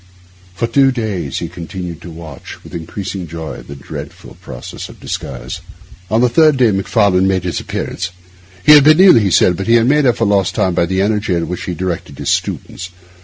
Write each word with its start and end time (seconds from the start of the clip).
For 0.55 0.65
two 0.65 0.91
days 0.91 1.37
he 1.37 1.47
continued 1.47 2.01
to 2.01 2.09
watch, 2.09 2.63
with 2.63 2.73
increasing 2.73 3.27
joy, 3.27 3.61
the 3.61 3.75
dreadful 3.75 4.35
process 4.41 4.89
of 4.89 4.99
disguise. 4.99 5.61
On 6.09 6.21
the 6.21 6.27
third 6.27 6.57
day 6.57 6.71
Macfarlane 6.71 7.27
made 7.27 7.43
his 7.43 7.59
appearance. 7.59 8.09
He 8.65 8.71
had 8.71 8.83
been 8.83 8.99
ill, 8.99 9.19
he 9.19 9.29
said; 9.29 9.55
but 9.57 9.67
he 9.67 9.79
made 9.83 10.07
up 10.07 10.17
for 10.17 10.25
lost 10.25 10.55
time 10.55 10.73
by 10.73 10.87
the 10.87 11.03
energy 11.03 11.33
with 11.35 11.43
which 11.43 11.63
he 11.65 11.75
directed 11.75 12.15
the 12.15 12.25
students. 12.25 12.89